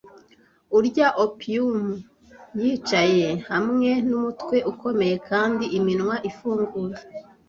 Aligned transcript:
Urya 0.77 1.07
opium 1.23 1.79
yicaye 2.61 3.27
hamwe 3.51 3.89
n'umutwe 4.07 4.55
ukomeye 4.71 5.15
kandi 5.29 5.63
iminwa 5.77 6.15
ifunguye, 6.29 6.97